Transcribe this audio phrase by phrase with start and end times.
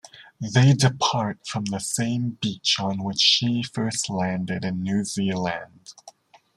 [0.55, 5.93] They depart from the same beach on which she first landed in New Zealand.